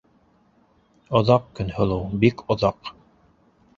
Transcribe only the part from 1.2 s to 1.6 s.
Оҙаҡ,